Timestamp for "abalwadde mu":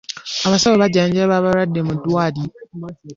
1.37-1.93